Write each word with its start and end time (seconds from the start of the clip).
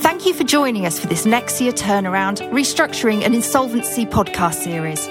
Thank 0.00 0.24
you 0.24 0.32
for 0.32 0.44
joining 0.44 0.86
us 0.86 0.98
for 0.98 1.08
this 1.08 1.26
Nexia 1.26 1.72
Turnaround, 1.72 2.38
Restructuring 2.52 3.22
and 3.22 3.34
Insolvency 3.34 4.06
podcast 4.06 4.54
series. 4.54 5.06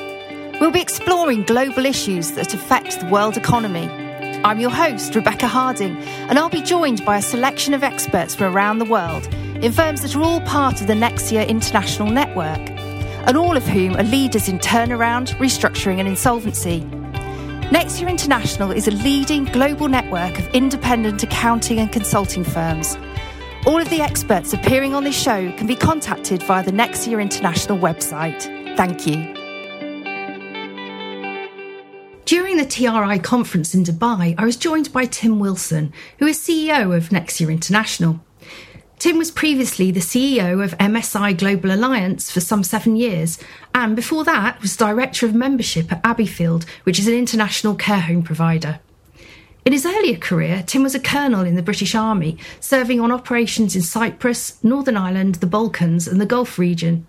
We'll 0.60 0.72
be 0.72 0.82
exploring 0.82 1.44
global 1.44 1.86
issues 1.86 2.32
that 2.32 2.56
affect 2.56 3.00
the 3.00 3.06
world 3.06 3.38
economy. 3.38 3.88
I'm 4.44 4.60
your 4.60 4.72
host, 4.72 5.14
Rebecca 5.14 5.48
Harding, 5.48 5.96
and 5.98 6.40
I'll 6.40 6.50
be 6.50 6.64
joined 6.64 7.06
by 7.06 7.18
a 7.18 7.22
selection 7.22 7.76
of 7.76 7.84
experts 7.84 8.34
from 8.34 8.56
around 8.56 8.80
the 8.80 8.86
world 8.86 9.28
in 9.64 9.72
firms 9.72 10.02
that 10.02 10.16
are 10.16 10.24
all 10.24 10.42
part 10.42 10.82
of 10.82 10.88
the 10.88 10.96
Nexia 10.96 11.48
International 11.48 12.10
Network, 12.10 12.58
and 13.28 13.38
all 13.38 13.56
of 13.56 13.68
whom 13.68 13.96
are 13.96 14.04
leaders 14.04 14.50
in 14.50 14.58
turnaround, 14.58 15.36
restructuring, 15.36 16.00
and 16.00 16.08
insolvency. 16.08 16.82
Nexia 17.70 18.10
International 18.10 18.72
is 18.72 18.88
a 18.88 18.92
leading 18.92 19.46
global 19.46 19.88
network 19.88 20.40
of 20.40 20.48
independent 20.48 21.22
accounting 21.22 21.78
and 21.78 21.92
consulting 21.92 22.44
firms. 22.44 22.98
All 23.66 23.82
of 23.82 23.90
the 23.90 24.00
experts 24.00 24.54
appearing 24.54 24.96
on 24.96 25.04
this 25.04 25.22
show 25.22 25.52
can 25.58 25.68
be 25.68 25.76
contacted 25.76 26.42
via 26.44 26.64
the 26.64 26.72
Nexia 26.72 27.22
International 27.22 27.78
website. 27.78 28.42
Thank 28.78 29.06
you. 29.06 29.36
During 32.24 32.56
the 32.56 32.66
TRI 32.66 33.20
conference 33.20 33.76
in 33.76 33.84
Dubai, 33.84 34.34
I 34.38 34.46
was 34.46 34.56
joined 34.56 34.94
by 34.94 35.06
Tim 35.06 35.40
Wilson, 35.40 35.92
who 36.20 36.28
is 36.28 36.40
CEO 36.40 36.96
of 36.96 37.10
Nexia 37.10 37.52
International. 37.52 38.22
Tim 38.98 39.18
was 39.18 39.30
previously 39.30 39.92
the 39.92 40.00
CEO 40.00 40.64
of 40.64 40.78
MSI 40.78 41.38
Global 41.38 41.72
Alliance 41.72 42.32
for 42.32 42.40
some 42.40 42.64
seven 42.64 42.96
years, 42.96 43.40
and 43.76 43.94
before 43.94 44.24
that 44.24 44.62
was 44.62 44.78
Director 44.78 45.26
of 45.26 45.36
Membership 45.36 45.92
at 45.92 46.02
Abbeyfield, 46.04 46.64
which 46.84 46.98
is 46.98 47.08
an 47.08 47.14
international 47.14 47.76
care 47.76 48.00
home 48.00 48.24
provider. 48.24 48.80
In 49.70 49.74
his 49.74 49.86
earlier 49.86 50.18
career, 50.18 50.64
Tim 50.66 50.82
was 50.82 50.96
a 50.96 51.00
colonel 51.00 51.42
in 51.42 51.54
the 51.54 51.62
British 51.62 51.94
Army, 51.94 52.40
serving 52.60 53.00
on 53.00 53.12
operations 53.12 53.76
in 53.76 53.84
Cyprus, 53.84 54.58
Northern 54.64 54.98
Ireland, 54.98 55.36
the 55.36 55.46
Balkans, 55.46 56.08
and 56.08 56.20
the 56.20 56.26
Gulf 56.26 56.58
region. 56.58 57.06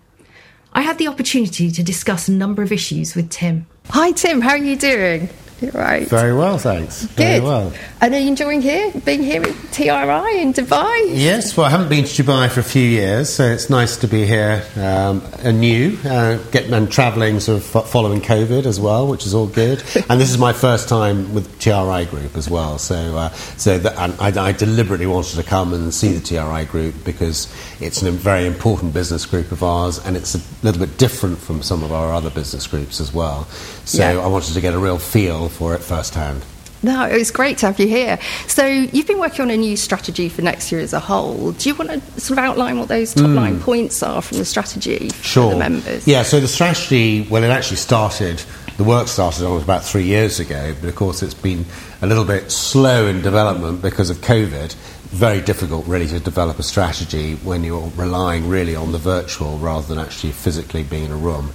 I 0.71 0.83
had 0.83 0.99
the 0.99 1.07
opportunity 1.07 1.71
to 1.71 1.81
discuss 1.81 2.27
a 2.27 2.31
number 2.31 2.61
of 2.61 2.71
issues 2.71 3.15
with 3.15 3.31
Tim. 3.31 3.65
Hi, 3.89 4.11
Tim, 4.11 4.41
how 4.41 4.51
are 4.51 4.57
you 4.57 4.75
doing? 4.75 5.27
You're 5.61 5.71
right. 5.73 6.07
Very 6.07 6.33
well, 6.33 6.57
thanks. 6.57 7.05
Good. 7.05 7.17
Very 7.17 7.39
well. 7.39 7.71
And 8.01 8.15
are 8.15 8.19
you 8.19 8.29
enjoying 8.29 8.63
here, 8.63 8.91
being 9.05 9.21
here 9.21 9.43
at 9.43 9.53
TRI 9.71 10.39
in 10.41 10.53
Dubai? 10.53 11.09
Yes, 11.09 11.55
well, 11.55 11.67
I 11.67 11.69
haven't 11.69 11.89
been 11.89 12.03
to 12.03 12.23
Dubai 12.23 12.49
for 12.49 12.61
a 12.61 12.63
few 12.63 12.81
years, 12.81 13.31
so 13.31 13.43
it's 13.43 13.69
nice 13.69 13.95
to 13.97 14.07
be 14.07 14.25
here 14.25 14.63
um, 14.77 15.21
anew, 15.43 15.99
uh, 16.03 16.37
getting 16.49 16.73
and 16.73 16.91
travelling 16.91 17.39
sort 17.39 17.59
of 17.59 17.87
following 17.87 18.21
COVID 18.21 18.65
as 18.65 18.79
well, 18.79 19.07
which 19.07 19.27
is 19.27 19.35
all 19.35 19.45
good. 19.45 19.83
and 20.09 20.19
this 20.19 20.31
is 20.31 20.39
my 20.39 20.51
first 20.51 20.89
time 20.89 21.31
with 21.31 21.59
TRI 21.59 22.05
Group 22.05 22.35
as 22.37 22.49
well, 22.49 22.79
so 22.79 22.95
uh, 22.95 23.29
so 23.57 23.77
that, 23.77 23.99
I, 24.19 24.47
I, 24.47 24.51
deliberately 24.53 25.05
wanted 25.05 25.35
to 25.35 25.43
come 25.43 25.75
and 25.75 25.93
see 25.93 26.11
the 26.11 26.21
TRI 26.21 26.65
Group 26.65 26.95
because 27.05 27.53
it's 27.79 28.01
a 28.01 28.09
very 28.09 28.47
important 28.47 28.95
business 28.95 29.27
group 29.27 29.51
of 29.51 29.61
ours, 29.61 30.03
and 30.03 30.17
it's 30.17 30.33
a 30.33 30.41
little 30.65 30.83
bit 30.83 30.97
different 30.97 31.37
from 31.37 31.61
some 31.61 31.83
of 31.83 31.91
our 31.91 32.11
other 32.11 32.31
business 32.31 32.65
groups 32.65 32.99
as 32.99 33.13
well. 33.13 33.43
So 33.85 33.99
yeah. 33.99 34.19
I 34.19 34.27
wanted 34.27 34.55
to 34.55 34.61
get 34.61 34.73
a 34.73 34.79
real 34.79 34.97
feel 34.97 35.50
for 35.51 35.75
it 35.75 35.79
firsthand. 35.79 36.43
No, 36.83 37.05
it's 37.05 37.29
great 37.29 37.59
to 37.59 37.67
have 37.67 37.79
you 37.79 37.87
here. 37.87 38.19
So 38.47 38.65
you've 38.65 39.05
been 39.05 39.19
working 39.19 39.41
on 39.41 39.51
a 39.51 39.57
new 39.57 39.77
strategy 39.77 40.29
for 40.29 40.41
Nexia 40.41 40.81
as 40.81 40.93
a 40.93 40.99
whole. 40.99 41.51
Do 41.51 41.69
you 41.69 41.75
want 41.75 41.91
to 41.91 42.19
sort 42.19 42.39
of 42.39 42.45
outline 42.45 42.79
what 42.79 42.87
those 42.87 43.13
top 43.13 43.27
mm. 43.27 43.35
line 43.35 43.59
points 43.59 44.01
are 44.01 44.21
from 44.21 44.39
the 44.39 44.45
strategy 44.45 45.09
sure. 45.21 45.51
for 45.51 45.53
the 45.53 45.59
members? 45.59 46.07
Yeah, 46.07 46.23
so 46.23 46.39
the 46.39 46.47
strategy, 46.47 47.27
well, 47.29 47.43
it 47.43 47.49
actually 47.49 47.77
started, 47.77 48.41
the 48.77 48.83
work 48.83 49.07
started 49.07 49.45
on 49.45 49.61
about 49.61 49.83
three 49.83 50.05
years 50.05 50.39
ago, 50.39 50.73
but 50.81 50.89
of 50.89 50.95
course 50.95 51.21
it's 51.21 51.35
been 51.35 51.65
a 52.01 52.07
little 52.07 52.25
bit 52.25 52.51
slow 52.51 53.05
in 53.05 53.21
development 53.21 53.83
because 53.83 54.09
of 54.09 54.17
COVID. 54.17 54.73
Very 55.11 55.41
difficult, 55.41 55.85
really, 55.85 56.07
to 56.07 56.19
develop 56.19 56.57
a 56.57 56.63
strategy 56.63 57.35
when 57.35 57.63
you're 57.63 57.91
relying 57.95 58.47
really 58.47 58.75
on 58.75 58.91
the 58.91 58.97
virtual 58.97 59.57
rather 59.59 59.85
than 59.85 59.99
actually 59.99 60.31
physically 60.31 60.83
being 60.83 61.05
in 61.05 61.11
a 61.11 61.17
room. 61.17 61.51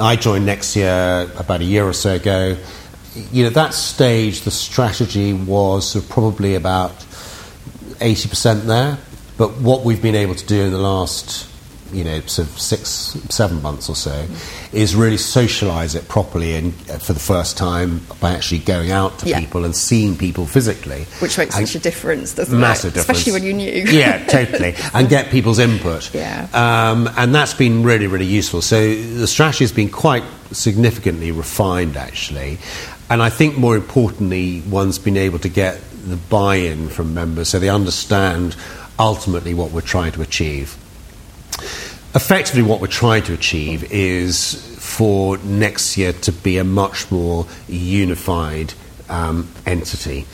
I 0.00 0.16
joined 0.16 0.46
Nexia 0.46 1.34
about 1.40 1.60
a 1.60 1.64
year 1.64 1.84
or 1.84 1.92
so 1.92 2.14
ago 2.14 2.56
you 3.32 3.44
know, 3.44 3.50
that 3.50 3.74
stage, 3.74 4.42
the 4.42 4.50
strategy 4.50 5.32
was 5.32 5.90
sort 5.92 6.04
of 6.04 6.10
probably 6.10 6.54
about 6.54 6.92
80% 8.00 8.62
there. 8.62 8.98
But 9.36 9.60
what 9.60 9.84
we've 9.84 10.02
been 10.02 10.16
able 10.16 10.34
to 10.34 10.46
do 10.46 10.62
in 10.64 10.72
the 10.72 10.78
last, 10.78 11.48
you 11.92 12.02
know, 12.02 12.20
sort 12.22 12.48
of 12.48 12.58
six, 12.58 12.88
seven 13.30 13.62
months 13.62 13.88
or 13.88 13.94
so, 13.94 14.26
is 14.72 14.96
really 14.96 15.16
socialise 15.16 15.94
it 15.94 16.08
properly 16.08 16.56
and 16.56 16.72
uh, 16.90 16.98
for 16.98 17.12
the 17.12 17.20
first 17.20 17.56
time 17.56 18.00
by 18.20 18.32
actually 18.32 18.58
going 18.58 18.90
out 18.90 19.20
to 19.20 19.28
yeah. 19.28 19.38
people 19.38 19.64
and 19.64 19.76
seeing 19.76 20.18
people 20.18 20.44
physically. 20.44 21.04
Which 21.20 21.38
makes 21.38 21.54
such 21.54 21.76
a 21.76 21.78
difference, 21.78 22.34
doesn't 22.34 22.58
massive 22.58 22.92
it? 22.92 22.94
Difference. 22.98 23.18
Especially 23.18 23.32
when 23.32 23.44
you 23.44 23.52
knew. 23.54 23.84
yeah, 23.92 24.24
totally. 24.26 24.74
And 24.92 25.08
get 25.08 25.30
people's 25.30 25.60
input. 25.60 26.12
Yeah. 26.12 26.48
Um, 26.52 27.08
and 27.16 27.32
that's 27.32 27.54
been 27.54 27.84
really, 27.84 28.08
really 28.08 28.26
useful. 28.26 28.60
So 28.60 28.92
the 28.94 29.28
strategy 29.28 29.62
has 29.62 29.72
been 29.72 29.90
quite 29.90 30.24
significantly 30.50 31.30
refined, 31.30 31.96
actually. 31.96 32.58
And 33.10 33.22
I 33.22 33.30
think 33.30 33.56
more 33.56 33.76
importantly, 33.76 34.62
one's 34.62 34.98
been 34.98 35.16
able 35.16 35.38
to 35.40 35.48
get 35.48 35.80
the 36.06 36.16
buy 36.16 36.56
in 36.56 36.88
from 36.88 37.14
members 37.14 37.48
so 37.48 37.58
they 37.58 37.68
understand 37.68 38.56
ultimately 38.98 39.54
what 39.54 39.70
we're 39.70 39.80
trying 39.80 40.12
to 40.12 40.22
achieve. 40.22 40.76
Effectively, 42.14 42.62
what 42.62 42.80
we're 42.80 42.86
trying 42.86 43.22
to 43.24 43.34
achieve 43.34 43.90
is 43.92 44.54
for 44.78 45.36
Nexia 45.38 46.18
to 46.22 46.32
be 46.32 46.58
a 46.58 46.64
much 46.64 47.10
more 47.10 47.46
unified 47.68 48.74
um, 49.08 49.48
entity. 49.66 50.26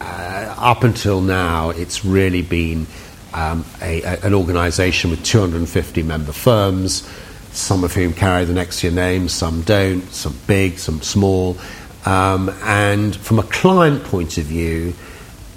Uh, 0.00 0.54
up 0.58 0.82
until 0.82 1.20
now, 1.20 1.70
it's 1.70 2.04
really 2.04 2.42
been 2.42 2.86
um, 3.34 3.64
a, 3.82 4.02
a, 4.02 4.20
an 4.22 4.34
organisation 4.34 5.10
with 5.10 5.22
250 5.24 6.02
member 6.02 6.32
firms, 6.32 7.08
some 7.52 7.84
of 7.84 7.92
whom 7.92 8.12
carry 8.14 8.44
the 8.44 8.54
Nexia 8.54 8.92
name, 8.92 9.28
some 9.28 9.62
don't, 9.62 10.02
some 10.10 10.36
big, 10.46 10.78
some 10.78 11.02
small. 11.02 11.56
Um, 12.04 12.48
and 12.62 13.14
from 13.14 13.38
a 13.38 13.42
client 13.44 14.04
point 14.04 14.38
of 14.38 14.44
view, 14.44 14.94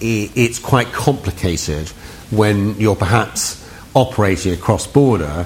it's 0.02 0.59
quite 0.59 0.88
complicated 0.92 1.88
when 2.30 2.80
you're 2.80 2.96
perhaps 2.96 3.59
operating 3.94 4.54
across 4.54 4.86
border 4.88 5.46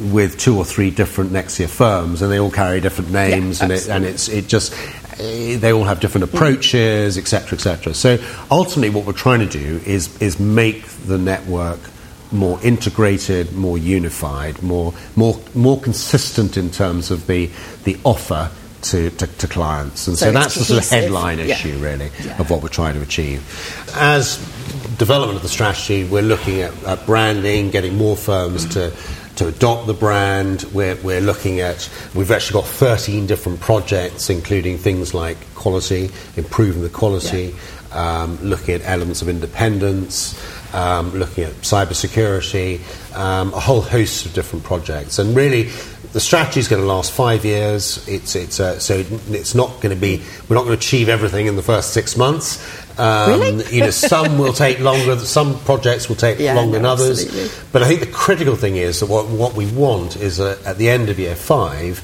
with 0.00 0.38
two 0.38 0.56
or 0.56 0.64
three 0.64 0.90
different 0.90 1.30
Nexia 1.30 1.68
firms, 1.68 2.22
and 2.22 2.32
they 2.32 2.40
all 2.40 2.50
carry 2.50 2.80
different 2.80 3.12
names, 3.12 3.58
yeah, 3.58 3.64
and, 3.64 3.72
it, 3.72 3.88
and 3.88 4.04
it's 4.04 4.28
it 4.28 4.48
just 4.48 4.74
they 5.18 5.72
all 5.72 5.84
have 5.84 6.00
different 6.00 6.24
approaches, 6.24 7.18
etc., 7.18 7.56
etc. 7.56 7.94
So 7.94 8.18
ultimately, 8.50 8.90
what 8.90 9.06
we're 9.06 9.12
trying 9.12 9.40
to 9.40 9.46
do 9.46 9.80
is 9.86 10.20
is 10.20 10.40
make 10.40 10.86
the 10.86 11.18
network 11.18 11.78
more 12.32 12.58
integrated, 12.62 13.52
more 13.52 13.76
unified, 13.78 14.62
more 14.62 14.94
more 15.14 15.38
more 15.54 15.80
consistent 15.80 16.56
in 16.56 16.70
terms 16.70 17.10
of 17.10 17.26
the 17.26 17.50
the 17.84 17.98
offer 18.04 18.50
to, 18.82 19.10
to, 19.10 19.26
to 19.26 19.48
clients. 19.48 20.06
And 20.06 20.16
so, 20.16 20.26
so 20.26 20.32
that's 20.32 20.54
the 20.54 20.64
sort 20.64 20.82
of 20.82 20.88
headline 20.88 21.38
yeah. 21.38 21.46
issue, 21.46 21.78
really, 21.78 22.10
yeah. 22.22 22.40
of 22.40 22.50
what 22.50 22.62
we're 22.62 22.68
trying 22.68 22.94
to 22.94 23.02
achieve. 23.02 23.42
As 23.96 24.38
development 24.98 25.36
of 25.36 25.42
the 25.42 25.48
strategy, 25.48 26.04
we're 26.04 26.22
looking 26.22 26.60
at, 26.60 26.84
at 26.84 27.06
branding, 27.06 27.70
getting 27.70 27.96
more 27.96 28.16
firms 28.16 28.66
to 28.74 28.92
to 29.36 29.48
adopt 29.48 29.86
the 29.86 29.94
brand. 29.94 30.64
We're, 30.72 30.96
we're 30.96 31.20
looking 31.20 31.60
at, 31.60 31.88
we've 32.14 32.30
actually 32.30 32.60
got 32.60 32.68
13 32.68 33.26
different 33.26 33.60
projects, 33.60 34.30
including 34.30 34.78
things 34.78 35.14
like 35.14 35.38
quality, 35.54 36.10
improving 36.36 36.82
the 36.82 36.90
quality, 36.90 37.54
yeah. 37.90 38.22
um, 38.22 38.38
looking 38.42 38.74
at 38.74 38.82
elements 38.84 39.22
of 39.22 39.28
independence, 39.28 40.38
um, 40.74 41.12
looking 41.12 41.44
at 41.44 41.52
cybersecurity, 41.62 42.80
um, 43.16 43.52
a 43.54 43.60
whole 43.60 43.80
host 43.80 44.26
of 44.26 44.34
different 44.34 44.64
projects. 44.64 45.18
And 45.18 45.34
really, 45.34 45.70
the 46.12 46.20
strategy 46.20 46.60
is 46.60 46.68
going 46.68 46.82
to 46.82 46.86
last 46.86 47.12
five 47.12 47.44
years. 47.44 48.06
It's, 48.06 48.36
it's, 48.36 48.60
uh, 48.60 48.78
so 48.78 49.04
it's 49.30 49.54
not 49.54 49.80
going 49.80 49.94
to 49.94 50.00
be, 50.00 50.22
we're 50.48 50.56
not 50.56 50.64
going 50.64 50.76
to 50.76 50.78
achieve 50.78 51.08
everything 51.08 51.46
in 51.46 51.56
the 51.56 51.62
first 51.62 51.92
six 51.94 52.16
months. 52.16 52.60
Um, 52.98 53.40
really? 53.40 53.74
you 53.74 53.80
know, 53.80 53.90
some 53.90 54.38
will 54.38 54.52
take 54.52 54.78
longer, 54.78 55.18
some 55.20 55.58
projects 55.60 56.10
will 56.10 56.16
take 56.16 56.38
yeah, 56.38 56.54
longer 56.54 56.72
no, 56.72 56.78
than 56.78 56.86
others. 56.86 57.24
Absolutely. 57.24 57.68
But 57.72 57.82
I 57.82 57.88
think 57.88 58.00
the 58.00 58.12
critical 58.12 58.56
thing 58.56 58.76
is 58.76 59.00
that 59.00 59.06
what, 59.06 59.28
what 59.28 59.54
we 59.54 59.66
want 59.72 60.16
is 60.16 60.36
that 60.36 60.62
at 60.66 60.76
the 60.76 60.90
end 60.90 61.08
of 61.08 61.18
year 61.18 61.34
five, 61.34 62.02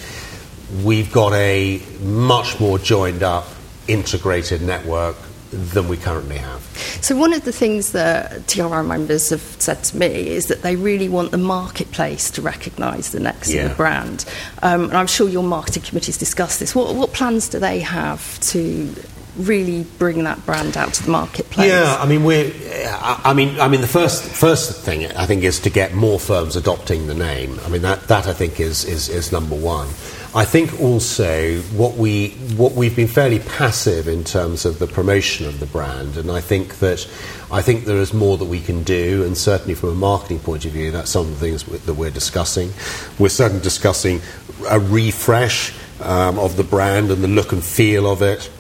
we've 0.85 1.13
got 1.13 1.35
a 1.35 1.83
much 2.01 2.59
more 2.61 2.79
joined 2.79 3.23
up, 3.23 3.47
integrated 3.89 4.63
network 4.63 5.17
than 5.51 5.89
we 5.89 5.97
currently 5.97 6.37
have. 6.37 6.63
So, 7.01 7.17
one 7.17 7.33
of 7.33 7.45
the 7.45 7.53
things 7.53 7.93
that 7.93 8.47
TRI 8.49 8.83
members 8.83 9.31
have 9.31 9.41
said 9.41 9.83
to 9.85 9.97
me 9.97 10.29
is 10.29 10.47
that 10.47 10.63
they 10.63 10.77
really 10.77 11.09
want 11.09 11.31
the 11.31 11.39
marketplace 11.39 12.31
to 12.33 12.43
recognise 12.43 13.13
the 13.13 13.19
Nexia 13.19 13.55
yeah. 13.55 13.75
brand. 13.75 14.25
Um, 14.63 14.85
and 14.85 14.97
I'm 14.97 15.07
sure 15.07 15.29
your 15.29 15.43
marketing 15.43 15.83
committees 15.85 16.19
discussed 16.19 16.61
this. 16.61 16.75
What, 16.75 16.95
what 16.95 17.13
plans 17.13 17.49
do 17.49 17.59
they 17.59 17.81
have 17.81 18.39
to 18.41 18.95
really 19.39 19.85
bring 19.99 20.25
that 20.25 20.45
brand 20.45 20.77
out 20.77 20.93
to 20.95 21.05
the 21.05 21.11
marketplace? 21.11 21.69
Yeah, 21.69 21.97
I 21.99 22.07
mean, 22.07 22.25
we're, 22.25 22.53
I 22.87 23.33
mean, 23.33 23.59
I 23.61 23.69
mean, 23.69 23.81
the 23.81 23.87
first 23.87 24.25
first 24.25 24.81
thing 24.85 25.07
I 25.13 25.27
think 25.27 25.45
is 25.45 25.61
to 25.61 25.71
get 25.71 25.95
more 25.95 26.19
firms 26.19 26.57
adopting 26.57 27.07
the 27.07 27.15
name. 27.15 27.59
I 27.65 27.69
mean, 27.69 27.83
that 27.83 28.09
that 28.09 28.27
I 28.27 28.33
think 28.33 28.61
is 28.61 28.85
is, 28.85 29.09
is 29.09 29.33
number 29.33 29.57
one. 29.57 29.89
I 30.35 30.45
think 30.45 30.79
also 30.79 31.59
what 31.75 31.95
we 31.95 32.31
what 32.57 32.73
we've 32.73 32.95
been 32.95 33.09
fairly 33.09 33.39
passive 33.39 34.09
in 34.09 34.25
terms 34.25 34.67
of 34.67 34.79
the 34.79 34.87
promotion 34.87 35.47
of 35.47 35.59
the 35.59 35.65
brand, 35.65 36.19
and 36.19 36.31
I 36.31 36.43
think 36.43 36.81
that 36.81 37.09
I 37.51 37.63
think 37.63 37.87
there 37.87 37.97
is 37.97 38.13
more 38.13 38.37
that 38.37 38.45
we 38.45 38.61
can 38.61 38.83
do, 38.83 39.25
and 39.25 39.39
certainly 39.39 39.75
from 39.75 39.89
a 39.89 39.95
marketing 39.95 40.41
point 40.41 40.67
of 40.67 40.73
view, 40.73 40.91
that's 40.91 41.11
some 41.11 41.23
of 41.27 41.41
the 41.41 41.47
things 41.47 41.65
that 41.65 41.95
we're 41.95 42.11
discussing. 42.11 42.75
We're 43.19 43.31
certainly 43.31 43.63
discussing 43.63 44.21
a 44.69 44.79
refresh 44.79 45.75
um, 46.03 46.39
of 46.39 46.59
the 46.59 46.65
brand 46.65 47.11
and 47.11 47.25
the 47.25 47.29
look 47.29 47.53
and 47.53 47.65
feel 47.65 48.07
of 48.07 48.21
it 48.21 48.51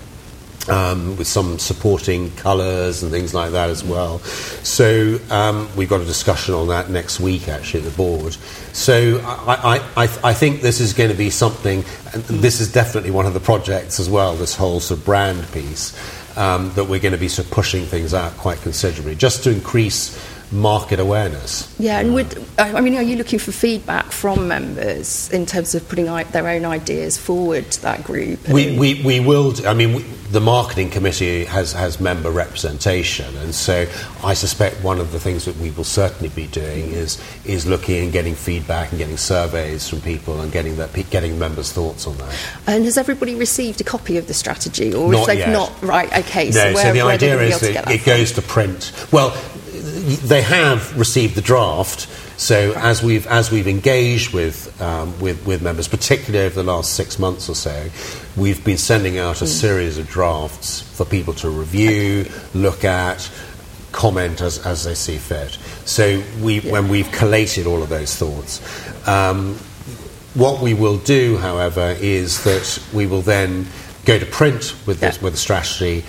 um, 0.68 1.16
with 1.16 1.26
some 1.26 1.58
supporting 1.58 2.30
colours 2.36 3.02
and 3.02 3.10
things 3.10 3.34
like 3.34 3.52
that 3.52 3.70
as 3.70 3.82
well. 3.84 4.18
So 4.64 5.18
um, 5.30 5.68
we've 5.76 5.88
got 5.88 6.00
a 6.00 6.04
discussion 6.04 6.54
on 6.54 6.68
that 6.68 6.90
next 6.90 7.20
week, 7.20 7.48
actually, 7.48 7.80
at 7.80 7.90
the 7.90 7.96
board. 7.96 8.34
So 8.72 9.20
I, 9.24 9.78
I, 9.96 10.04
I, 10.04 10.18
I 10.24 10.32
think 10.34 10.60
this 10.60 10.80
is 10.80 10.92
going 10.92 11.10
to 11.10 11.16
be 11.16 11.30
something, 11.30 11.84
this 12.12 12.60
is 12.60 12.72
definitely 12.72 13.10
one 13.10 13.26
of 13.26 13.34
the 13.34 13.40
projects 13.40 13.98
as 13.98 14.08
well, 14.08 14.34
this 14.34 14.54
whole 14.54 14.80
sort 14.80 15.00
of 15.00 15.04
brand 15.06 15.50
piece, 15.52 15.98
um, 16.36 16.72
that 16.74 16.84
we're 16.84 17.00
going 17.00 17.12
to 17.12 17.18
be 17.18 17.28
sort 17.28 17.46
of 17.46 17.52
pushing 17.52 17.84
things 17.84 18.14
out 18.14 18.36
quite 18.36 18.60
considerably, 18.60 19.14
just 19.14 19.44
to 19.44 19.50
increase 19.50 20.16
market 20.50 20.98
awareness. 20.98 21.74
Yeah, 21.78 22.00
and 22.00 22.14
would, 22.14 22.42
I 22.58 22.80
mean, 22.80 22.96
are 22.96 23.02
you 23.02 23.16
looking 23.16 23.38
for 23.38 23.52
feedback 23.52 24.06
from 24.06 24.48
members 24.48 25.30
in 25.30 25.46
terms 25.46 25.74
of 25.74 25.86
putting 25.88 26.06
their 26.06 26.48
own 26.48 26.64
ideas 26.64 27.18
forward 27.18 27.70
to 27.72 27.82
that 27.82 28.04
group? 28.04 28.48
We, 28.48 28.78
we, 28.78 29.02
we 29.02 29.20
will, 29.20 29.54
I 29.66 29.74
mean, 29.74 29.96
we, 29.96 30.02
the 30.30 30.40
marketing 30.40 30.90
committee 30.90 31.44
has, 31.46 31.72
has 31.72 32.00
member 32.00 32.30
representation, 32.30 33.36
and 33.38 33.54
so 33.54 33.86
I 34.22 34.34
suspect 34.34 34.82
one 34.82 35.00
of 35.00 35.12
the 35.12 35.20
things 35.20 35.44
that 35.44 35.56
we 35.56 35.70
will 35.70 35.84
certainly 35.84 36.28
be 36.28 36.46
doing 36.46 36.90
is, 36.92 37.22
is 37.44 37.66
looking 37.66 38.04
and 38.04 38.12
getting 38.12 38.34
feedback 38.34 38.90
and 38.90 38.98
getting 38.98 39.16
surveys 39.16 39.88
from 39.88 40.00
people 40.00 40.40
and 40.40 40.50
getting, 40.50 40.76
that, 40.76 40.92
getting 41.10 41.38
members' 41.38 41.72
thoughts 41.72 42.06
on 42.06 42.16
that. 42.18 42.34
And 42.66 42.84
has 42.84 42.96
everybody 42.96 43.34
received 43.34 43.80
a 43.80 43.84
copy 43.84 44.16
of 44.16 44.26
the 44.26 44.34
strategy? 44.34 44.94
Or 44.94 45.10
not 45.10 45.20
if 45.20 45.26
they've 45.26 45.38
yet. 45.38 45.52
not, 45.52 45.82
right, 45.82 46.12
okay, 46.18 46.46
no, 46.46 46.50
so 46.50 46.74
where, 46.74 46.84
so 46.84 46.92
the 46.92 47.00
idea 47.02 47.40
is 47.40 47.60
that 47.60 47.84
that 47.84 47.90
it 47.90 48.04
goes 48.04 48.32
to 48.32 48.42
print. 48.42 48.92
Well, 49.12 49.36
they 50.16 50.42
have 50.42 50.98
received 50.98 51.34
the 51.34 51.42
draft. 51.42 52.08
So 52.38 52.72
as 52.76 53.02
we've 53.02 53.26
as 53.26 53.50
we've 53.50 53.66
engaged 53.66 54.32
with, 54.32 54.80
um, 54.80 55.18
with 55.20 55.44
with 55.46 55.60
members, 55.60 55.88
particularly 55.88 56.46
over 56.46 56.54
the 56.54 56.62
last 56.62 56.94
six 56.94 57.18
months 57.18 57.48
or 57.48 57.54
so, 57.54 57.88
we've 58.36 58.64
been 58.64 58.78
sending 58.78 59.18
out 59.18 59.42
a 59.42 59.44
mm. 59.44 59.48
series 59.48 59.98
of 59.98 60.08
drafts 60.08 60.80
for 60.80 61.04
people 61.04 61.34
to 61.34 61.50
review, 61.50 62.26
look 62.54 62.84
at, 62.84 63.28
comment 63.92 64.40
as, 64.40 64.64
as 64.64 64.84
they 64.84 64.94
see 64.94 65.18
fit. 65.18 65.58
So 65.84 66.22
we, 66.40 66.60
yeah. 66.60 66.72
when 66.72 66.88
we've 66.88 67.10
collated 67.10 67.66
all 67.66 67.82
of 67.82 67.88
those 67.88 68.14
thoughts, 68.14 68.60
um, 69.08 69.54
what 70.34 70.62
we 70.62 70.74
will 70.74 70.98
do, 70.98 71.38
however, 71.38 71.96
is 71.98 72.44
that 72.44 72.82
we 72.92 73.06
will 73.06 73.22
then 73.22 73.66
go 74.04 74.18
to 74.18 74.26
print 74.26 74.74
with 74.86 75.02
yeah. 75.02 75.10
this 75.10 75.20
with 75.20 75.34
a 75.34 75.38
strategy 75.38 76.04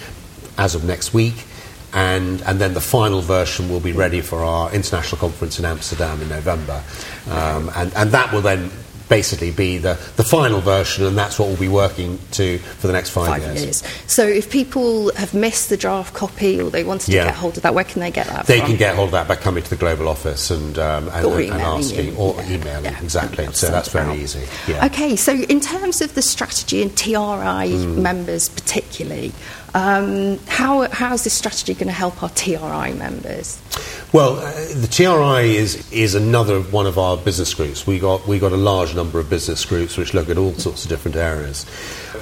as 0.58 0.76
of 0.76 0.84
next 0.84 1.14
week 1.14 1.46
and, 1.94 2.42
and 2.44 2.60
then 2.60 2.74
the 2.74 2.82
final 2.82 3.22
version 3.22 3.70
will 3.70 3.80
be 3.80 3.94
ready 3.94 4.22
for 4.22 4.40
our 4.40 4.72
international 4.74 5.20
conference 5.20 5.60
in 5.60 5.66
Amsterdam 5.66 6.22
in 6.22 6.30
November. 6.30 6.84
Um, 7.30 7.72
and, 7.76 7.94
and 7.96 8.12
that 8.12 8.32
will 8.32 8.42
then 8.42 8.72
basically 9.10 9.52
be 9.52 9.78
the, 9.78 9.96
the 10.16 10.24
final 10.24 10.62
version, 10.62 11.06
and 11.06 11.18
that's 11.18 11.38
what 11.40 11.48
we'll 11.48 11.58
be 11.58 11.68
working 11.68 12.20
to 12.32 12.60
for 12.60 12.88
the 12.88 12.94
next 12.94 13.10
five, 13.10 13.28
five 13.28 13.42
years. 13.42 13.64
years. 13.64 13.84
So, 14.08 14.26
if 14.26 14.50
people 14.50 15.14
have 15.16 15.34
missed 15.34 15.70
the 15.70 15.78
draft 15.78 16.14
copy 16.14 16.62
or 16.62 16.70
they 16.70 16.84
wanted 16.84 17.08
to 17.08 17.12
yeah. 17.12 17.26
get 17.26 17.36
hold 17.36 17.58
of 17.58 17.64
that, 17.64 17.74
where 17.74 17.84
can 17.84 18.00
they 18.00 18.12
get 18.12 18.28
that? 18.28 18.46
They 18.46 18.60
from? 18.60 18.70
can 18.70 18.78
get 18.78 18.96
hold 18.96 19.08
of 19.08 19.12
that 19.14 19.28
by 19.28 19.36
coming 19.36 19.64
to 19.64 19.70
the 19.70 19.76
global 19.76 20.08
office 20.08 20.52
and 20.52 20.78
um, 20.78 21.10
and, 21.10 21.26
and, 21.26 21.44
and 21.52 21.62
asking, 21.62 22.14
you. 22.14 22.16
or 22.16 22.36
yeah. 22.36 22.52
emailing 22.52 22.86
yeah. 22.86 23.04
exactly. 23.04 23.52
So 23.52 23.70
that's 23.70 23.90
very 23.90 24.20
easy. 24.20 24.48
Yeah. 24.68 24.86
Okay, 24.86 25.16
so 25.16 25.34
in 25.34 25.60
terms 25.60 26.02
of 26.02 26.14
the 26.14 26.22
strategy 26.22 26.82
and 26.82 26.96
TRI 26.96 27.12
mm. 27.14 27.98
members 27.98 28.48
particularly. 28.48 29.34
Um, 29.76 30.40
how, 30.48 30.90
how's 30.90 31.24
this 31.24 31.34
strategy 31.34 31.76
going 31.76 31.88
to 31.88 31.94
help 31.94 32.24
our 32.24 32.30
TRI 32.30 32.94
members? 32.94 33.62
Well, 34.12 34.40
uh, 34.40 34.52
the 34.74 34.88
TRI 34.88 35.42
is, 35.42 35.92
is 35.92 36.16
another 36.16 36.62
one 36.62 36.88
of 36.88 36.98
our 36.98 37.16
business 37.16 37.54
groups. 37.54 37.86
We 37.86 38.00
got, 38.00 38.28
we 38.28 38.40
got 38.40 38.52
a 38.52 38.58
large 38.58 38.96
number 38.96 39.20
of 39.20 39.30
business 39.30 39.64
groups 39.66 39.98
which 39.98 40.16
look 40.16 40.30
at 40.30 40.38
all 40.40 40.54
sorts 40.56 40.84
of 40.84 40.90
different 40.90 41.16
areas. 41.16 41.66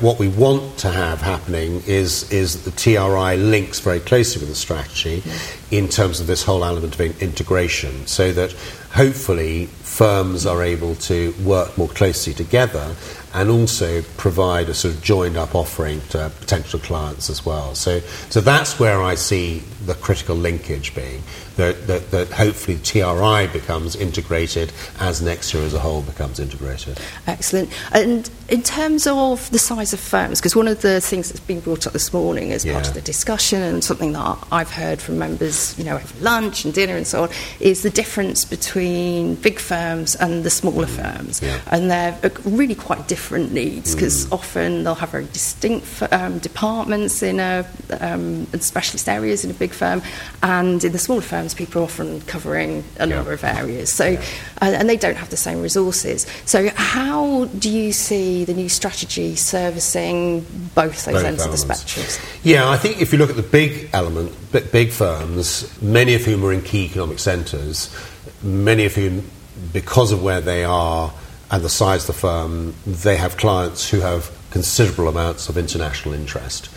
What 0.02 0.20
we 0.20 0.28
want 0.28 0.80
to 0.80 0.92
have 0.92 1.22
happening 1.22 1.82
is, 1.88 2.30
is 2.30 2.66
the 2.66 2.72
TRI 2.72 3.38
links 3.38 3.80
very 3.80 4.02
closely 4.02 4.42
with 4.42 4.50
the 4.50 4.56
strategy 4.56 5.24
in 5.72 5.88
terms 5.88 6.20
of 6.20 6.28
this 6.28 6.44
whole 6.44 6.66
element 6.66 6.94
of 6.94 7.22
integration 7.22 8.06
so 8.06 8.34
that 8.34 8.52
hopefully 8.92 9.68
firms 9.68 10.46
are 10.46 10.62
able 10.64 10.96
to 10.96 11.34
work 11.46 11.78
more 11.78 11.88
closely 11.88 12.34
together 12.34 12.94
and 13.38 13.52
also 13.52 14.02
provide 14.18 14.68
a 14.68 14.74
sort 14.74 14.96
of 14.96 15.04
joined 15.04 15.38
up 15.38 15.54
offering 15.54 16.02
to 16.10 16.32
potential 16.40 16.80
clients 16.80 17.30
as 17.30 17.46
well. 17.46 17.76
So, 17.76 18.00
so 18.30 18.42
that's 18.42 18.80
where 18.80 19.00
I 19.00 19.14
see 19.14 19.60
the 19.86 19.94
critical 19.94 20.36
linkage 20.36 20.96
being 20.96 21.22
that, 21.56 21.86
that, 21.86 22.10
that 22.10 22.30
hopefully 22.32 22.80
TRI 22.80 23.46
becomes 23.54 23.96
integrated 23.96 24.74
as 25.00 25.22
Nexia 25.22 25.64
as 25.64 25.76
a 25.76 25.80
whole 25.80 26.02
becomes 26.02 26.40
integrated. 26.40 27.00
Excellent. 27.28 27.70
And 27.94 28.28
in 28.50 28.64
terms 28.64 29.06
of 29.08 29.50
the 29.52 29.60
size 29.60 29.92
of 29.92 30.00
firms, 30.00 30.40
because 30.40 30.56
one 30.56 30.68
of 30.68 30.82
the 30.82 31.02
things 31.02 31.30
that's 31.30 31.42
been 31.42 31.60
brought 31.60 31.86
up 31.86 31.94
this 31.94 32.14
morning 32.14 32.54
as 32.54 32.64
yeah. 32.64 32.74
part 32.74 32.88
of 32.88 32.94
the 32.94 33.02
discussion 33.02 33.62
and 33.62 33.84
something 33.84 34.14
that 34.14 34.38
I've 34.52 34.72
heard 34.72 35.02
from 35.02 35.18
members, 35.18 35.78
you 35.78 35.84
know, 35.84 35.96
over 35.96 36.20
lunch 36.22 36.64
and 36.64 36.74
dinner 36.74 36.96
and 36.96 37.06
so 37.06 37.24
on, 37.24 37.30
is 37.60 37.84
the 37.84 37.90
difference 37.90 38.46
between 38.46 39.36
big 39.36 39.60
firms 39.60 40.16
and 40.16 40.46
the 40.46 40.50
smaller 40.50 40.86
mm. 40.86 40.96
firms. 40.96 41.42
Yeah. 41.42 41.60
And 41.68 41.92
they're 41.92 42.18
uh, 42.24 42.30
really 42.46 42.76
quite 42.76 43.08
different 43.10 43.52
needs 43.52 43.94
because 43.94 44.26
mm. 44.26 44.34
often 44.34 44.84
they'll 44.86 44.96
have 44.96 45.10
very 45.10 45.26
distinct 45.26 46.02
um, 46.14 46.40
departments 46.40 47.22
in 47.22 47.42
a 47.42 47.66
um, 48.00 48.46
specialist 48.62 49.10
areas 49.10 49.44
in 49.44 49.52
a 49.52 49.56
big 49.56 49.72
firm, 49.72 50.02
and 50.42 50.84
in 50.84 50.94
the 50.94 51.00
smaller 51.00 51.22
firms, 51.22 51.54
people 51.54 51.82
are 51.82 51.86
often 51.86 52.22
covering 52.22 52.84
a 53.00 53.08
yeah. 53.08 53.16
number 53.16 53.34
of 53.34 53.44
areas. 53.44 53.92
So, 53.92 54.18
and 54.62 54.90
they 54.90 54.98
don't 54.98 55.18
have 55.18 55.32
the 55.32 55.38
same 55.38 55.62
resources. 55.62 56.26
So, 56.46 56.70
how 56.76 57.46
do 57.46 57.70
you 57.70 57.92
see 57.92 58.37
the 58.46 58.54
new 58.54 58.70
strategy 58.70 59.36
servicing 59.36 60.42
both 60.76 61.06
those 61.06 61.16
both 61.16 61.26
ends 61.26 61.42
elements. 61.42 61.46
of 61.46 61.52
the 61.52 61.58
spectrum? 61.58 62.06
Yeah, 62.44 62.70
I 62.70 62.78
think 62.78 63.02
if 63.02 63.12
you 63.12 63.20
look 63.20 63.30
at 63.30 63.36
the 63.36 63.44
big 63.44 63.90
element, 63.94 64.34
big 64.52 64.92
firms, 64.92 65.82
many 65.82 66.14
of 66.16 66.24
whom 66.24 66.44
are 66.46 66.54
in 66.54 66.62
key 66.62 66.86
economic 66.86 67.20
centres, 67.20 67.96
many 68.42 68.86
of 68.86 68.96
whom, 68.96 69.30
because 69.74 70.12
of 70.12 70.24
where 70.24 70.42
they 70.42 70.64
are 70.64 71.14
and 71.50 71.64
the 71.64 71.70
size 71.70 72.08
of 72.08 72.16
the 72.16 72.22
firm, 72.22 72.74
they 72.86 73.16
have 73.16 73.38
clients 73.38 73.90
who 73.90 74.00
have 74.02 74.32
considerable 74.52 75.08
amounts 75.08 75.50
of 75.50 75.58
international 75.58 76.14
interest. 76.14 76.70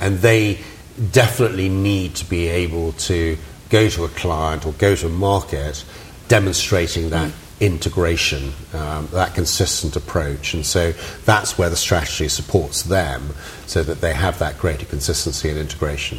And 0.00 0.18
they 0.18 0.60
definitely 1.12 1.68
need 1.68 2.14
to 2.16 2.24
be 2.24 2.48
able 2.48 2.92
to 2.92 3.38
go 3.70 3.88
to 3.88 4.04
a 4.04 4.08
client 4.08 4.66
or 4.66 4.72
go 4.72 4.94
to 4.94 5.06
a 5.06 5.10
market 5.10 5.84
demonstrating 6.28 7.10
that 7.10 7.30
mm. 7.30 7.47
Integration, 7.60 8.52
um, 8.72 9.08
that 9.12 9.34
consistent 9.34 9.96
approach. 9.96 10.54
And 10.54 10.64
so 10.64 10.92
that's 11.24 11.58
where 11.58 11.70
the 11.70 11.76
strategy 11.76 12.28
supports 12.28 12.82
them 12.82 13.34
so 13.66 13.82
that 13.82 14.00
they 14.00 14.14
have 14.14 14.38
that 14.38 14.58
greater 14.58 14.86
consistency 14.86 15.50
and 15.50 15.58
integration. 15.58 16.18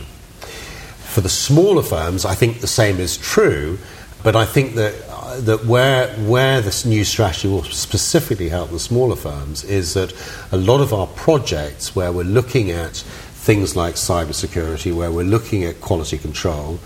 For 0.99 1.21
the 1.21 1.29
smaller 1.29 1.81
firms, 1.81 2.25
I 2.25 2.35
think 2.35 2.59
the 2.59 2.67
same 2.67 2.99
is 2.99 3.17
true, 3.17 3.79
but 4.21 4.35
I 4.35 4.45
think 4.45 4.75
that, 4.75 4.93
uh, 5.09 5.39
that 5.41 5.65
where, 5.65 6.13
where 6.17 6.61
this 6.61 6.85
new 6.85 7.05
strategy 7.05 7.47
will 7.47 7.63
specifically 7.63 8.49
help 8.49 8.69
the 8.69 8.79
smaller 8.79 9.15
firms 9.15 9.63
is 9.63 9.93
that 9.93 10.13
a 10.51 10.57
lot 10.57 10.81
of 10.81 10.93
our 10.93 11.07
projects 11.07 11.95
where 11.95 12.11
we're 12.11 12.23
looking 12.23 12.69
at 12.69 12.97
things 12.97 13.75
like 13.75 13.95
cybersecurity, 13.95 14.93
where 14.93 15.11
we're 15.11 15.23
looking 15.23 15.63
at 15.63 15.79
quality 15.79 16.17
control, 16.17 16.79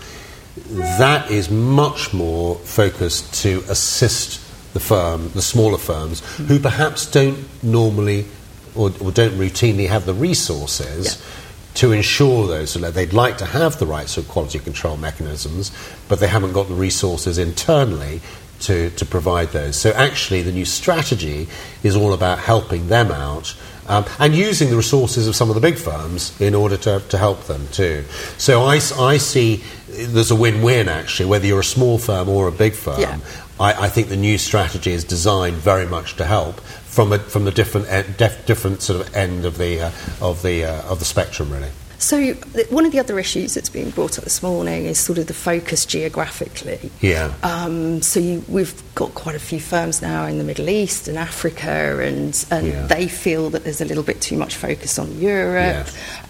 that 0.98 1.30
is 1.30 1.50
much 1.50 2.14
more 2.14 2.54
focused 2.56 3.34
to 3.42 3.64
assist 3.68 4.40
the 4.74 4.80
firm, 4.80 5.30
the 5.30 5.42
smaller 5.42 5.78
firms, 5.78 6.20
mm-hmm. 6.20 6.44
who 6.44 6.58
perhaps 6.58 7.10
don't 7.10 7.38
normally 7.62 8.26
or, 8.74 8.90
or, 9.00 9.12
don't 9.12 9.34
routinely 9.38 9.88
have 9.88 10.04
the 10.04 10.14
resources. 10.14 11.16
Yeah. 11.16 11.30
To 11.78 11.90
ensure 11.90 12.46
those, 12.46 12.70
so 12.70 12.78
they'd 12.78 13.12
like 13.12 13.38
to 13.38 13.46
have 13.46 13.80
the 13.80 13.86
right 13.86 14.08
sort 14.08 14.26
of 14.26 14.30
quality 14.30 14.60
control 14.60 14.96
mechanisms, 14.96 15.72
but 16.08 16.20
they 16.20 16.28
haven't 16.28 16.52
got 16.52 16.68
the 16.68 16.74
resources 16.74 17.36
internally 17.36 18.20
to, 18.60 18.90
to 18.90 19.04
provide 19.04 19.48
those. 19.48 19.74
So, 19.76 19.90
actually, 19.90 20.42
the 20.42 20.52
new 20.52 20.64
strategy 20.64 21.48
is 21.82 21.96
all 21.96 22.12
about 22.12 22.38
helping 22.38 22.86
them 22.86 23.10
out 23.10 23.56
um, 23.88 24.04
and 24.18 24.34
using 24.34 24.70
the 24.70 24.76
resources 24.76 25.28
of 25.28 25.36
some 25.36 25.48
of 25.48 25.54
the 25.54 25.60
big 25.60 25.76
firms 25.76 26.38
in 26.40 26.54
order 26.54 26.76
to, 26.78 27.00
to 27.08 27.18
help 27.18 27.44
them 27.44 27.66
too. 27.68 28.04
So, 28.38 28.62
I, 28.62 28.80
I 28.98 29.18
see 29.18 29.62
there's 29.88 30.30
a 30.30 30.36
win 30.36 30.62
win 30.62 30.88
actually, 30.88 31.26
whether 31.26 31.46
you're 31.46 31.60
a 31.60 31.64
small 31.64 31.98
firm 31.98 32.28
or 32.28 32.48
a 32.48 32.52
big 32.52 32.74
firm. 32.74 33.00
Yeah. 33.00 33.18
I, 33.60 33.84
I, 33.84 33.88
think 33.88 34.08
the 34.08 34.16
new 34.16 34.36
strategy 34.36 34.90
is 34.90 35.04
designed 35.04 35.56
very 35.56 35.86
much 35.86 36.16
to 36.16 36.24
help 36.24 36.60
from 36.60 37.12
a, 37.12 37.18
from 37.18 37.44
the 37.44 37.52
different 37.52 37.86
def, 38.16 38.44
different 38.46 38.82
sort 38.82 39.00
of 39.00 39.14
end 39.14 39.44
of 39.44 39.58
the 39.58 39.80
uh, 39.80 39.90
of 40.20 40.42
the 40.42 40.64
uh, 40.64 40.90
of 40.90 40.98
the 40.98 41.04
spectrum 41.04 41.52
really. 41.52 41.70
So, 41.98 42.32
one 42.70 42.84
of 42.86 42.92
the 42.92 42.98
other 42.98 43.18
issues 43.18 43.54
that's 43.54 43.68
being 43.68 43.90
brought 43.90 44.18
up 44.18 44.24
this 44.24 44.42
morning 44.42 44.84
is 44.86 44.98
sort 44.98 45.18
of 45.18 45.26
the 45.26 45.34
focus 45.34 45.86
geographically. 45.86 46.90
Yeah. 47.00 47.32
Um, 47.42 48.02
so, 48.02 48.20
you, 48.20 48.44
we've 48.48 48.74
got 48.94 49.14
quite 49.14 49.34
a 49.36 49.38
few 49.40 49.60
firms 49.60 50.02
now 50.02 50.26
in 50.26 50.38
the 50.38 50.44
Middle 50.44 50.68
East 50.68 51.08
and 51.08 51.16
Africa, 51.16 52.00
and, 52.00 52.44
and 52.50 52.66
Yeah. 52.66 52.86
they 52.86 53.08
feel 53.08 53.50
that 53.50 53.64
there's 53.64 53.80
a 53.80 53.84
little 53.84 54.02
bit 54.02 54.20
too 54.20 54.36
much 54.36 54.54
focus 54.56 54.98
on 54.98 55.18
Europe, 55.18 55.86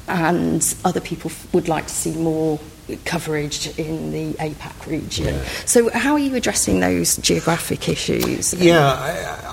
and 0.09 0.75
other 0.85 1.00
people 1.00 1.30
f- 1.30 1.52
would 1.54 1.68
like 1.68 1.87
to 1.87 1.94
see 1.94 2.12
more 2.12 2.61
coverage 3.06 3.78
in 3.78 4.12
the 4.12 4.35
APAC 4.35 4.87
region. 4.87 5.35
Yeah. 5.35 5.44
So, 5.64 5.88
how 5.90 6.12
are 6.12 6.18
you 6.18 6.35
addressing 6.37 6.80
those 6.80 7.16
geographic 7.16 7.88
issues? 7.88 8.52
Yeah, 8.54 8.92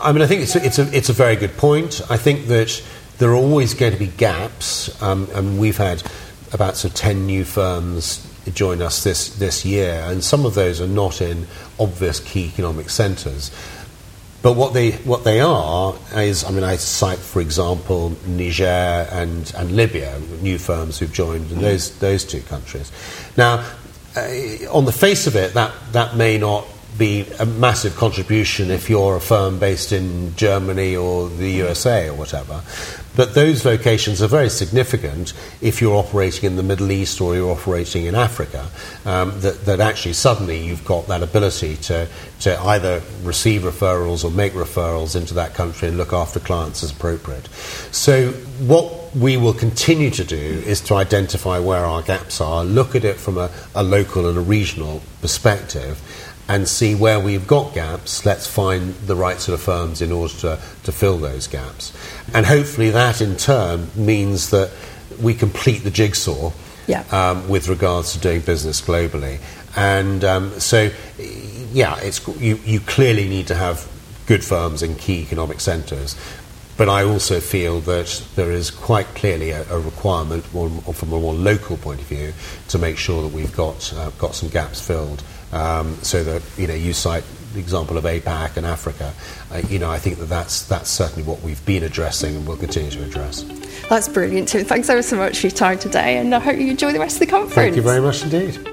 I, 0.01 0.10
I 0.10 0.12
mean, 0.12 0.22
I 0.22 0.27
think 0.27 0.41
it's 0.41 0.56
a, 0.56 0.65
it's 0.65 0.77
a 0.80 0.96
it's 0.96 1.10
a 1.10 1.13
very 1.13 1.36
good 1.38 1.56
point. 1.56 2.01
I 2.10 2.18
think 2.18 2.48
that 2.48 2.84
there 3.21 3.29
are 3.29 3.35
always 3.35 3.75
going 3.75 3.93
to 3.93 3.99
be 3.99 4.07
gaps, 4.07 4.99
um, 5.03 5.27
and 5.35 5.59
we've 5.59 5.77
had 5.77 6.01
about 6.53 6.75
sort 6.75 6.91
of 6.91 6.99
ten 6.99 7.27
new 7.27 7.43
firms 7.43 8.27
join 8.51 8.81
us 8.81 9.03
this 9.03 9.35
this 9.35 9.63
year, 9.63 10.03
and 10.07 10.23
some 10.23 10.43
of 10.43 10.55
those 10.55 10.81
are 10.81 10.87
not 10.87 11.21
in 11.21 11.45
obvious 11.79 12.19
key 12.19 12.45
economic 12.45 12.89
centres. 12.89 13.51
But 14.41 14.53
what 14.53 14.73
they 14.73 14.93
what 15.03 15.23
they 15.23 15.39
are 15.39 15.93
is, 16.15 16.43
I 16.43 16.49
mean, 16.49 16.63
I 16.63 16.77
cite, 16.77 17.19
for 17.19 17.41
example, 17.41 18.17
Niger 18.25 19.07
and, 19.11 19.53
and 19.55 19.71
Libya, 19.71 20.19
new 20.41 20.57
firms 20.57 20.97
who've 20.97 21.13
joined 21.13 21.51
in 21.51 21.61
those 21.61 21.95
those 21.99 22.25
two 22.25 22.41
countries. 22.41 22.91
Now, 23.37 23.63
uh, 24.17 24.21
on 24.71 24.85
the 24.85 24.91
face 24.91 25.27
of 25.27 25.35
it, 25.35 25.53
that 25.53 25.71
that 25.91 26.15
may 26.15 26.39
not 26.39 26.65
be 26.97 27.25
a 27.39 27.45
massive 27.45 27.95
contribution 27.95 28.69
if 28.69 28.89
you're 28.89 29.15
a 29.15 29.21
firm 29.21 29.59
based 29.59 29.91
in 29.91 30.35
Germany 30.35 30.95
or 30.95 31.29
the 31.29 31.49
USA 31.49 32.09
or 32.09 32.15
whatever. 32.15 32.61
But 33.15 33.34
those 33.34 33.65
locations 33.65 34.22
are 34.22 34.27
very 34.27 34.50
significant 34.50 35.34
if 35.62 35.82
you're 35.82 35.96
operating 35.96 36.46
in 36.46 36.56
the 36.56 36.63
Middle 36.63 36.91
East 36.91 37.20
or 37.20 37.36
you're 37.36 37.51
operating 37.51 38.06
in 38.06 38.15
Africa. 38.15 38.70
Um, 39.06 39.39
that, 39.41 39.65
that 39.65 39.80
actually 39.80 40.13
suddenly 40.13 40.65
you've 40.65 40.86
got 40.86 41.08
that 41.08 41.22
ability 41.22 41.75
to, 41.77 42.08
to 42.41 42.60
either 42.60 43.01
receive 43.24 43.62
referrals 43.62 44.24
or 44.24 44.32
make 44.32 44.53
referrals 44.53 45.15
into 45.15 45.34
that 45.34 45.53
country 45.53 45.89
and 45.89 45.98
look 45.98 46.13
after 46.13 46.39
clients 46.39 46.84
as 46.84 46.91
appropriate. 46.91 47.48
So, 47.91 48.32
what 48.62 49.15
we 49.15 49.36
will 49.36 49.53
continue 49.53 50.10
to 50.12 50.24
do 50.24 50.38
is 50.38 50.80
to 50.82 50.96
identify 50.96 51.60
where 51.60 51.84
our 51.84 52.01
gaps 52.01 52.39
are, 52.39 52.63
look 52.63 52.96
at 52.96 53.03
it 53.03 53.18
from 53.18 53.38
a, 53.38 53.50
a 53.75 53.84
local 53.84 54.30
and 54.30 54.38
a 54.38 54.41
regional 54.41 55.01
perspective 55.20 56.00
and 56.51 56.67
see 56.67 56.93
where 56.96 57.20
we've 57.20 57.48
got 57.48 57.74
gaps, 57.74 58.25
let's 58.25 58.46
find 58.46 58.93
the 59.08 59.15
right 59.15 59.39
sort 59.39 59.53
of 59.58 59.62
firms 59.63 60.01
in 60.01 60.12
order 60.12 60.34
to, 60.46 60.60
to 60.84 60.91
fill 60.91 61.17
those 61.17 61.48
gaps. 61.48 61.93
And 62.34 62.46
hopefully 62.46 62.89
that 62.91 63.22
in 63.22 63.36
turn 63.38 63.88
means 63.96 64.50
that 64.50 64.70
we 65.25 65.34
complete 65.34 65.84
the 65.84 65.91
jigsaw 65.91 66.51
Yeah. 66.88 67.03
um, 67.12 67.48
with 67.48 67.70
regards 67.70 68.13
to 68.13 68.20
doing 68.20 68.41
business 68.41 68.81
globally. 68.81 69.39
And 69.77 70.24
um, 70.24 70.60
so, 70.60 70.89
yeah, 71.72 71.96
it's, 72.08 72.20
you, 72.39 72.60
you 72.65 72.79
clearly 72.81 73.29
need 73.29 73.48
to 73.48 73.55
have 73.55 73.88
good 74.25 74.43
firms 74.43 74.81
in 74.81 74.96
key 74.96 75.22
economic 75.22 75.62
centres. 75.62 76.15
But 76.77 76.89
I 76.89 77.03
also 77.03 77.39
feel 77.39 77.79
that 77.81 78.24
there 78.36 78.51
is 78.51 78.72
quite 78.72 79.08
clearly 79.15 79.51
a, 79.51 79.62
a 79.70 79.79
requirement, 79.79 80.43
more, 80.53 80.72
or 80.86 80.93
from 80.93 81.13
a 81.13 81.20
more 81.20 81.34
local 81.34 81.77
point 81.77 82.01
of 82.01 82.08
view, 82.08 82.34
to 82.70 82.77
make 82.77 82.98
sure 82.98 83.22
that 83.22 83.34
we've 83.34 83.55
got 83.55 83.93
uh, 83.93 84.10
got 84.17 84.36
some 84.36 84.50
gaps 84.50 84.79
filled. 84.81 85.22
Um, 85.51 85.96
so 86.01 86.24
that 86.24 86.41
you 86.58 86.67
know, 86.67 86.74
you 86.74 86.93
cite 86.93 87.24
the 87.53 87.60
example 87.60 87.98
of 87.98 88.05
APAC 88.05 88.58
and 88.58 88.65
Africa. 88.65 89.13
Uh, 89.51 89.62
you 89.70 89.79
know, 89.79 89.89
I 89.89 90.00
think 90.00 90.17
that 90.20 90.25
that's 90.25 90.63
that's 90.63 90.89
certainly 90.89 91.24
what 91.24 91.41
we've 91.41 91.63
been 91.65 91.84
addressing 91.84 92.36
and 92.36 92.48
will 92.48 92.58
continue 92.58 92.91
to 92.91 93.03
address. 93.03 93.43
That's 93.89 94.08
brilliant, 94.08 94.48
Tim. 94.50 94.65
Thanks 94.65 94.89
ever 94.89 95.01
so 95.01 95.17
much 95.17 95.39
for 95.39 95.48
your 95.48 95.55
time 95.55 95.79
today, 95.79 96.17
and 96.17 96.34
I 96.34 96.39
hope 96.39 96.58
you 96.58 96.70
enjoy 96.70 96.93
the 96.93 97.00
rest 97.00 97.15
of 97.15 97.22
the 97.22 97.25
conference. 97.27 97.55
Thank 97.55 97.75
you 97.75 97.81
very 97.81 98.01
much 98.01 98.24
indeed. 98.24 98.67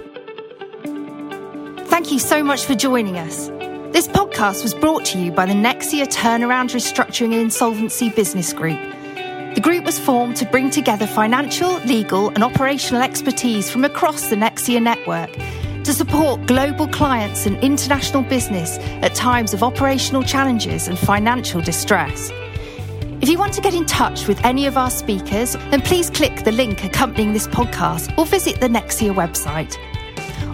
Thank 1.88 2.12
you 2.12 2.18
so 2.18 2.44
much 2.44 2.64
for 2.64 2.75
joining 2.75 3.18
us. 3.18 3.49
This 3.92 4.06
podcast 4.06 4.62
was 4.62 4.75
brought 4.75 5.04
to 5.06 5.18
you 5.18 5.32
by 5.32 5.47
the 5.47 5.54
Nexia 5.54 6.06
Turnaround 6.06 6.70
Restructuring 6.70 7.32
and 7.32 7.42
Insolvency 7.42 8.11
Business 8.11 8.52
Group. 8.52 8.78
The 9.54 9.61
group 9.61 9.85
was 9.85 9.99
formed 9.99 10.37
to 10.37 10.44
bring 10.44 10.70
together 10.70 11.06
financial, 11.06 11.78
legal, 11.80 12.28
and 12.28 12.44
operational 12.44 13.02
expertise 13.02 13.68
from 13.68 13.85
across 13.85 14.28
the 14.28 14.37
Nexia 14.37 14.80
network 14.80 15.30
to 15.88 15.95
support 15.95 16.47
global 16.47 16.87
clients 16.87 17.47
and 17.47 17.57
international 17.64 18.23
business 18.23 18.76
at 19.00 19.14
times 19.14 19.54
of 19.54 19.62
operational 19.62 20.23
challenges 20.23 20.87
and 20.87 20.99
financial 20.99 21.62
distress. 21.62 22.30
If 23.23 23.30
you 23.30 23.38
want 23.38 23.54
to 23.54 23.62
get 23.62 23.73
in 23.73 23.87
touch 23.87 24.28
with 24.28 24.38
any 24.45 24.66
of 24.66 24.76
our 24.76 24.90
speakers, 24.90 25.54
then 25.71 25.80
please 25.80 26.11
click 26.11 26.45
the 26.45 26.52
link 26.52 26.85
accompanying 26.85 27.33
this 27.33 27.47
podcast 27.47 28.12
or 28.18 28.26
visit 28.26 28.61
the 28.61 28.68
Nexia 28.68 29.14
website. 29.14 29.78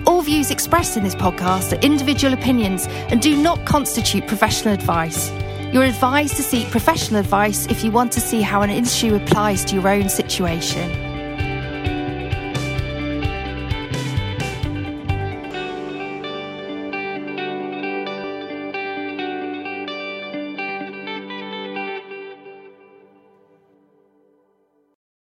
All 0.07 0.23
views 0.23 0.53
expressed 0.53 0.97
in 0.97 1.03
this 1.03 1.17
podcast 1.17 1.77
are 1.77 1.81
individual 1.81 2.33
opinions 2.33 2.87
and 2.87 3.21
do 3.21 3.37
not 3.37 3.67
constitute 3.67 4.29
professional 4.29 4.73
advice. 4.73 5.33
You're 5.73 5.83
advised 5.83 6.37
to 6.37 6.45
seek 6.45 6.71
professional 6.71 7.19
advice 7.19 7.67
if 7.67 7.83
you 7.83 7.91
want 7.91 8.13
to 8.13 8.21
see 8.21 8.41
how 8.41 8.63
an 8.63 8.71
issue 8.71 9.17
applies 9.17 9.65
to 9.65 9.75
your 9.75 9.89
own 9.89 10.09
situation. 10.09 11.04